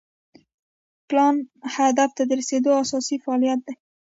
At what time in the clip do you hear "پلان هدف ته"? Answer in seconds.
1.07-2.23